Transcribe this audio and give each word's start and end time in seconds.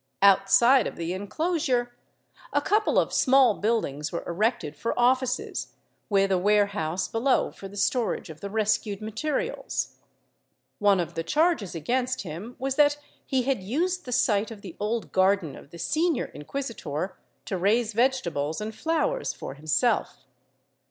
Outside 0.23 0.87
of 0.87 0.95
the 0.95 1.13
enclosure, 1.13 1.95
a 2.51 2.59
couple 2.59 2.97
of 2.97 3.13
small 3.13 3.59
buildings 3.59 4.11
were 4.11 4.23
erected 4.25 4.75
for 4.75 4.99
offices, 4.99 5.73
with 6.09 6.31
a 6.31 6.39
warehouse 6.39 7.07
below 7.07 7.51
for 7.51 7.67
the 7.67 7.77
storage 7.77 8.31
of 8.31 8.41
the 8.41 8.49
rescued 8.49 8.99
materials. 8.99 9.97
One 10.79 10.99
of 10.99 11.13
the 11.13 11.21
charges 11.21 11.75
against 11.75 12.21
him 12.21 12.55
was 12.57 12.77
that 12.77 12.97
he 13.27 13.43
had 13.43 13.61
used 13.61 14.05
the 14.05 14.11
site 14.11 14.49
of 14.49 14.63
the 14.63 14.75
old 14.79 15.11
garden 15.11 15.55
of 15.55 15.69
the 15.69 15.77
senior 15.77 16.25
inquisitor 16.33 17.19
to 17.45 17.55
raise 17.55 17.93
vegetables 17.93 18.59
and 18.59 18.73
flowers 18.73 19.33
for 19.33 19.53
himself. 19.53 20.25